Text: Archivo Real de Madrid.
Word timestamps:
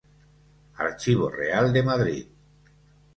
Archivo 0.77 1.29
Real 1.29 1.71
de 1.73 1.83
Madrid. 1.83 2.25